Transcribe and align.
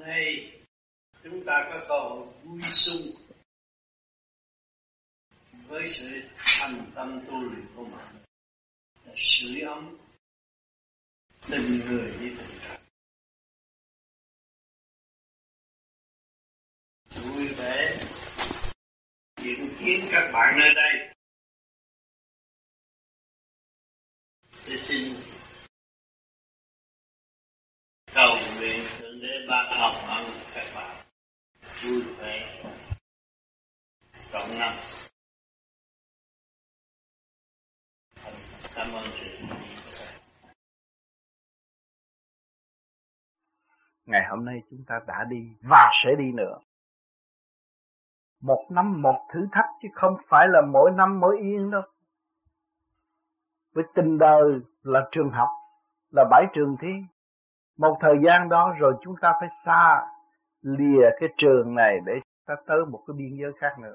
nay, 0.00 0.52
chúng 1.22 1.44
ta 1.46 1.68
có 1.72 1.84
cơ 1.88 1.98
hội 1.98 2.26
vui 2.44 2.62
sung 2.62 3.22
với 5.68 5.88
sự 5.88 6.22
thành 6.36 6.92
tâm 6.94 7.20
tu 7.26 7.40
luyện 7.40 7.66
của 7.76 7.84
mình. 7.84 8.22
Là 9.04 9.12
sưởi 9.16 9.60
ấm, 9.60 9.96
tình 11.48 11.62
người 11.62 12.12
với 12.12 12.36
tình 12.38 12.58
cảm. 12.60 12.80
Vui 17.10 17.48
vẻ 17.48 18.06
diện 19.36 19.76
kiến 19.80 20.08
các 20.12 20.30
bạn 20.32 20.58
nơi 20.58 20.74
đây. 20.74 21.14
Tôi 24.66 24.82
xin 24.82 25.14
cầu 28.14 28.49
nguyện 29.50 29.66
học 29.70 29.92
các 30.54 30.64
bạn 30.74 30.96
vui 31.82 32.02
vẻ 32.18 32.62
trọn 34.32 34.48
năm 34.58 34.74
cảm 38.74 38.86
ơn 38.92 39.04
sự 39.20 39.26
ngày 44.06 44.20
hôm 44.30 44.44
nay 44.44 44.62
chúng 44.70 44.84
ta 44.86 45.00
đã 45.06 45.24
đi 45.30 45.48
và 45.62 45.90
sẽ 46.04 46.10
đi 46.18 46.32
nữa. 46.32 46.58
Một 48.40 48.66
năm 48.70 49.02
một 49.02 49.28
thử 49.34 49.46
thách 49.52 49.68
chứ 49.82 49.88
không 49.94 50.16
phải 50.28 50.48
là 50.48 50.60
mỗi 50.72 50.90
năm 50.90 51.20
mỗi 51.20 51.38
yên 51.38 51.70
đâu. 51.70 51.82
Với 53.74 53.84
tình 53.94 54.18
đời 54.18 54.60
là 54.82 55.00
trường 55.12 55.30
học, 55.30 55.48
là 56.10 56.24
bãi 56.30 56.44
trường 56.54 56.76
thi 56.80 56.88
một 57.80 57.96
thời 58.00 58.16
gian 58.24 58.48
đó 58.48 58.74
rồi 58.78 58.94
chúng 59.02 59.14
ta 59.20 59.32
phải 59.40 59.48
xa 59.64 60.06
lìa 60.62 61.10
cái 61.20 61.28
trường 61.36 61.74
này 61.74 62.00
để 62.06 62.12
ta 62.46 62.54
tới 62.66 62.78
một 62.90 63.04
cái 63.06 63.14
biên 63.18 63.36
giới 63.40 63.52
khác 63.60 63.78
nữa. 63.78 63.94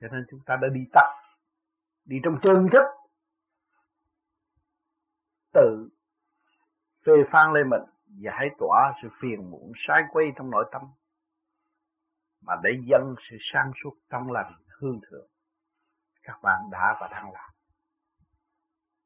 Cho 0.00 0.08
nên 0.08 0.24
chúng 0.30 0.40
ta 0.46 0.56
đã 0.62 0.68
đi 0.74 0.80
tắt 0.92 1.24
đi 2.04 2.16
trong 2.24 2.38
chân 2.42 2.68
thức, 2.72 2.84
tự 5.52 5.88
phê 7.06 7.12
phán 7.32 7.52
lên 7.52 7.70
mình 7.70 7.82
giải 8.06 8.48
tỏa 8.58 8.92
sự 9.02 9.08
phiền 9.20 9.50
muộn 9.50 9.72
sai 9.88 10.02
quay 10.12 10.26
trong 10.36 10.50
nội 10.50 10.64
tâm 10.72 10.82
mà 12.42 12.54
để 12.62 12.70
dâng 12.90 13.14
sự 13.30 13.36
sang 13.52 13.72
suốt 13.82 13.94
trong 14.10 14.32
lành 14.32 14.52
hương 14.68 15.00
thượng. 15.10 15.28
Các 16.22 16.38
bạn 16.42 16.60
đã 16.70 16.96
và 17.00 17.08
đang 17.08 17.32
làm 17.32 17.50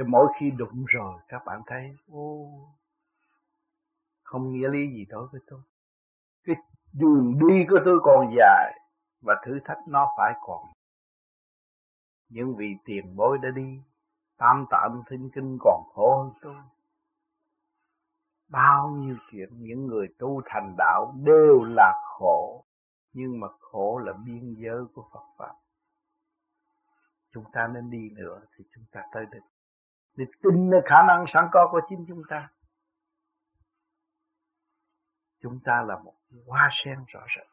cho 0.00 0.06
mỗi 0.08 0.26
khi 0.38 0.50
đụng 0.50 0.84
rồi, 0.84 1.20
các 1.28 1.42
bạn 1.46 1.62
thấy, 1.66 1.96
ô, 2.12 2.50
không 4.22 4.52
nghĩa 4.52 4.68
lý 4.68 4.94
gì 4.94 5.04
đối 5.08 5.28
với 5.32 5.40
tôi. 5.46 5.60
Cái 6.44 6.56
đường 6.92 7.38
đi 7.38 7.66
của 7.70 7.78
tôi 7.84 7.98
còn 8.02 8.34
dài 8.36 8.80
và 9.20 9.34
thử 9.46 9.58
thách 9.64 9.78
nó 9.88 10.14
phải 10.16 10.34
còn. 10.40 10.66
Những 12.28 12.56
vị 12.56 12.74
tiền 12.84 13.16
bối 13.16 13.38
đã 13.42 13.48
đi, 13.50 13.80
tam 14.36 14.66
tạm 14.70 15.02
thinh 15.10 15.30
kinh 15.34 15.58
còn 15.60 15.82
khổ 15.94 16.22
hơn 16.22 16.32
tôi. 16.42 16.56
Bao 18.48 18.88
nhiêu 18.88 19.16
chuyện 19.30 19.48
những 19.52 19.86
người 19.86 20.08
tu 20.18 20.42
thành 20.46 20.74
đạo 20.78 21.14
đều 21.24 21.62
là 21.62 21.92
khổ, 22.04 22.64
nhưng 23.12 23.40
mà 23.40 23.48
khổ 23.58 23.98
là 23.98 24.12
biên 24.12 24.54
giới 24.58 24.84
của 24.94 25.08
Phật 25.12 25.24
pháp. 25.38 25.54
Chúng 27.32 27.44
ta 27.52 27.68
nên 27.74 27.90
đi 27.90 28.10
nữa 28.10 28.40
thì 28.56 28.64
chúng 28.74 28.84
ta 28.92 29.02
tới 29.12 29.26
được 29.32 29.40
để 30.16 30.24
tin 30.42 30.70
nơi 30.70 30.80
khả 30.84 31.02
năng 31.08 31.24
sẵn 31.34 31.48
có 31.52 31.68
của 31.72 31.80
chính 31.88 32.04
chúng 32.08 32.22
ta. 32.28 32.48
Chúng 35.42 35.60
ta 35.64 35.82
là 35.82 35.98
một 35.98 36.14
hoa 36.46 36.70
sen 36.84 37.04
rõ 37.08 37.20
rệt. 37.36 37.46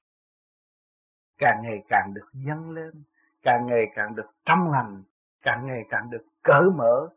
Càng 1.38 1.62
ngày 1.64 1.84
càng 1.90 2.14
được 2.14 2.30
dâng 2.34 2.72
lên, 2.72 3.04
càng 3.42 3.68
ngày 3.68 3.86
càng 3.96 4.16
được 4.16 4.32
trong 4.46 4.72
lành, 4.72 5.04
càng 5.42 5.68
ngày 5.68 5.82
càng 5.90 6.10
được 6.10 6.26
cởi 6.44 6.64
mở 6.76 7.10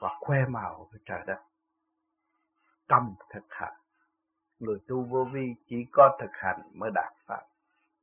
và 0.00 0.08
khoe 0.20 0.38
màu 0.48 0.88
với 0.90 1.00
trời 1.04 1.20
đất. 1.26 1.38
Tâm 2.88 3.14
thực 3.30 3.44
hành. 3.50 3.74
Người 4.58 4.78
tu 4.88 5.02
vô 5.02 5.24
vi 5.32 5.54
chỉ 5.66 5.76
có 5.92 6.18
thực 6.20 6.30
hành 6.32 6.60
mới 6.74 6.90
đạt 6.94 7.12
pháp 7.26 7.42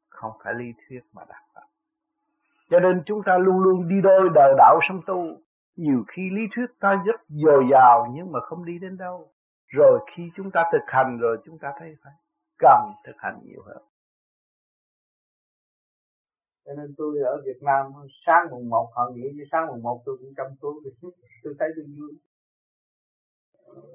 không 0.10 0.32
phải 0.44 0.54
lý 0.54 0.74
thuyết 0.88 1.02
mà 1.14 1.26
đạt 1.30 1.44
pháp 1.54 1.66
cho 2.70 2.80
nên 2.80 3.04
chúng 3.06 3.24
ta 3.26 3.38
luôn 3.38 3.60
luôn 3.60 3.88
đi 3.88 4.02
đôi 4.02 4.30
đời 4.34 4.54
đạo 4.58 4.80
sống 4.90 5.02
tu 5.08 5.38
nhiều 5.76 6.04
khi 6.08 6.22
lý 6.32 6.42
thuyết 6.56 6.66
ta 6.80 7.04
rất 7.06 7.22
dồi 7.30 7.64
dào 7.72 8.08
nhưng 8.14 8.32
mà 8.32 8.40
không 8.40 8.66
đi 8.66 8.74
đến 8.82 8.98
đâu. 8.98 9.32
Rồi 9.68 10.00
khi 10.16 10.24
chúng 10.36 10.52
ta 10.54 10.64
thực 10.72 10.86
hành 10.88 11.18
rồi 11.18 11.38
chúng 11.46 11.58
ta 11.60 11.74
thấy 11.80 11.96
phải 12.04 12.14
cần 12.60 12.92
thực 13.06 13.16
hành 13.18 13.40
nhiều 13.44 13.62
hơn. 13.66 13.84
Cho 16.66 16.74
nên 16.78 16.94
tôi 16.98 17.20
ở 17.26 17.42
Việt 17.46 17.60
Nam, 17.62 17.86
sáng 18.26 18.48
mùng 18.52 18.70
một, 18.70 18.90
họ 18.96 19.12
nghĩ 19.16 19.30
như 19.36 19.44
sáng 19.52 19.68
mùng 19.68 19.84
một 19.84 20.02
tôi 20.06 20.18
cũng 20.20 20.34
chăm 20.38 20.48
túi 20.62 20.74
tôi 21.44 21.54
thấy 21.60 21.70
tôi 21.76 21.86
vui. 21.98 22.14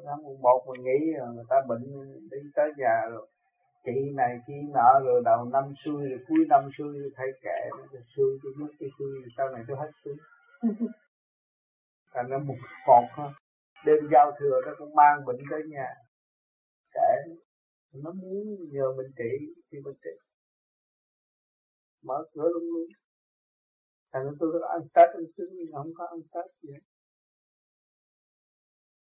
Sáng 0.04 0.22
mùng 0.22 0.40
một 0.40 0.64
mình 0.66 0.84
nghĩ 0.84 1.12
à, 1.20 1.26
người 1.34 1.44
ta 1.48 1.56
bệnh, 1.68 1.84
đi 2.30 2.38
tới 2.54 2.72
nhà 2.76 3.08
rồi, 3.10 3.28
chị 3.84 4.10
này 4.14 4.38
chị 4.46 4.52
nọ 4.74 5.00
rồi 5.04 5.22
đầu 5.24 5.44
năm 5.44 5.64
xuôi, 5.74 6.08
rồi 6.08 6.18
cuối 6.28 6.46
năm 6.48 6.60
xuôi 6.78 6.94
thay 7.16 7.26
kệ 7.42 7.70
nó 7.70 8.00
xuôi 8.16 8.38
tôi 8.42 8.52
mất 8.56 8.68
cái 8.80 8.88
xuôi, 8.98 9.12
sau 9.36 9.48
này 9.50 9.62
tôi 9.68 9.76
hết 9.76 9.90
xuôi. 10.04 10.16
thành 12.20 12.30
nó 12.30 12.38
một 12.38 12.54
một 12.86 13.06
thôi 13.16 13.30
đêm 13.86 13.98
giao 14.12 14.32
thừa 14.38 14.60
nó 14.66 14.72
cũng 14.78 14.94
mang 14.94 15.24
bệnh 15.26 15.36
tới 15.50 15.62
nhà. 15.68 15.86
Kệ 16.94 17.34
nó 17.92 18.12
muốn 18.12 18.68
nhờ 18.72 18.84
mình 18.96 19.12
trị, 19.16 19.54
thì 19.72 19.78
mình 19.84 19.94
trị. 20.02 20.10
Mở 22.02 22.24
cửa 22.32 22.48
luôn 22.54 22.62
luôn 22.62 22.88
thành 24.12 24.22
tôi 24.40 24.62
ăn 24.72 24.88
tết, 24.94 25.08
ăn 25.08 25.24
trứng 25.36 25.50
nhưng 25.52 25.66
không 25.74 25.92
có 25.94 26.06
ăn 26.06 26.20
tết 26.34 26.44
gì 26.62 26.68
hết. 26.72 26.80